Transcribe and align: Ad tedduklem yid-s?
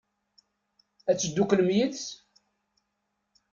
Ad 1.09 1.17
tedduklem 1.17 1.69
yid-s? 1.75 2.05